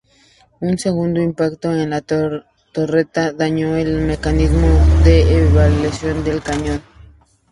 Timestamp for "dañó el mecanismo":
3.33-4.67